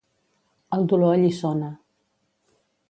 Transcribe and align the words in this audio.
El 0.77 0.87
dolor 0.93 1.13
alliçona. 1.19 1.71